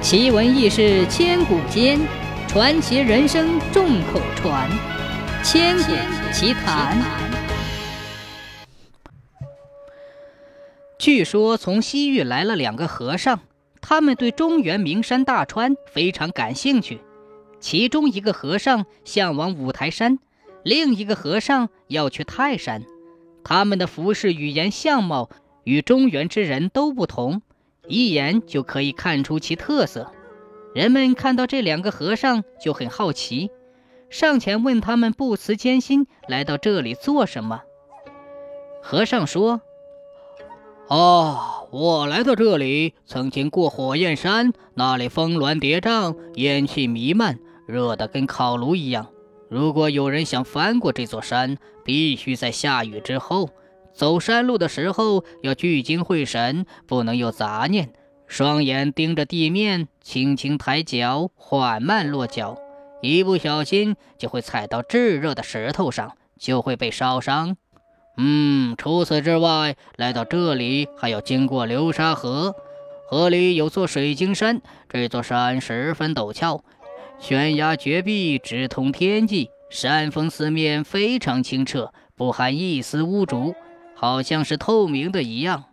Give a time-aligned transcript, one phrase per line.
[0.00, 1.98] 奇闻异事千古间，
[2.46, 4.70] 传奇人生众口传。
[5.42, 5.92] 千古
[6.32, 6.96] 奇谈。
[10.98, 13.40] 据说从西域来了两个和尚，
[13.80, 17.00] 他们对中原名山大川非常感兴趣。
[17.58, 20.20] 其中一个和尚向往五台山，
[20.62, 22.84] 另一个和尚要去泰山。
[23.42, 25.28] 他们的服饰、语言、相貌
[25.64, 27.42] 与中原之人都不同。
[27.88, 30.12] 一眼就可以看出其特色。
[30.74, 33.50] 人们看到这两个和尚就很好奇，
[34.10, 37.62] 上前问他们不辞艰辛来到这里做什么。
[38.82, 39.60] 和尚说
[40.88, 49.08] ：“哦，我来到这里曾经过火焰山，那里峰峦叠嶂，烟气弥漫，热得跟烤炉一样。
[49.48, 53.50] 如果有人想翻过这座山，必须在下雨之后。”
[53.98, 57.88] 走山路的时候要聚精会神，不能有杂念，
[58.28, 62.56] 双眼盯着地面，轻轻抬脚，缓慢落脚，
[63.02, 67.56] 一不小心就会踩到炙热的石头上，就会被烧伤。
[68.16, 72.54] 嗯，除此之外，来到这里还要经过流沙河，
[73.10, 76.62] 河里有座水晶山，这座山十分陡峭，
[77.18, 83.56] 悬崖绝壁直通天际，山峰四面非常清澈，不含一丝污浊。
[84.00, 85.64] 好像是透明的一样。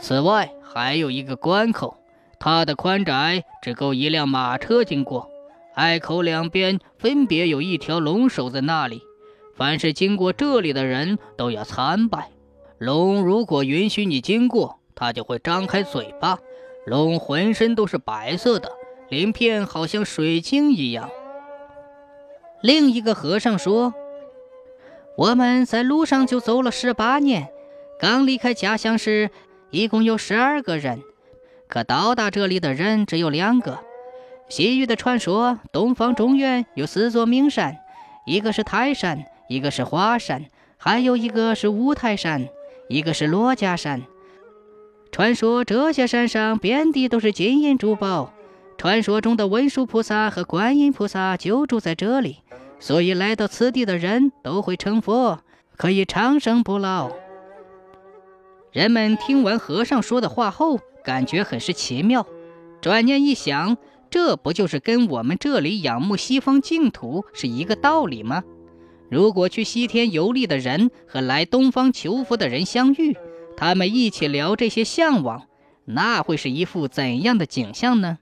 [0.00, 1.98] 此外，还有一个关口，
[2.38, 5.28] 它的宽窄只够一辆马车经过。
[5.74, 9.02] 隘口两边分别有一条龙守在那里，
[9.54, 12.30] 凡是经过这里的人都要参拜。
[12.78, 16.38] 龙如果允许你经过，它就会张开嘴巴。
[16.86, 18.72] 龙浑身都是白色的，
[19.10, 21.10] 鳞片好像水晶一样。
[22.62, 23.92] 另一个和尚说。
[25.20, 27.48] 我们在路上就走了十八年，
[27.98, 29.28] 刚离开家乡时，
[29.70, 31.02] 一共有十二个人，
[31.68, 33.80] 可到达这里的人只有两个。
[34.48, 37.76] 西域的传说，东方中原有四座名山，
[38.24, 40.46] 一个是泰山，一个是华山，
[40.78, 42.48] 还有一个是五台山，
[42.88, 44.00] 一个是珞珈山。
[45.12, 48.32] 传说这些山上遍地都是金银珠宝，
[48.78, 52.38] 传说中的文殊菩萨和观音菩萨就住在这里。
[52.80, 55.38] 所以来到此地的人都会成佛，
[55.76, 57.12] 可以长生不老。
[58.72, 62.26] 人们听完和尚说的话后，感觉很是奇妙。
[62.80, 63.76] 转念一想，
[64.08, 68.42] 这不就是跟我们这里仰慕西方净土是一个道理吗？
[69.10, 73.16] 如果去西天游历的人和来东方求佛的人相遇，
[73.56, 75.42] 他们一起聊这些向往，
[75.84, 78.18] 那会是一副怎样的景象呢？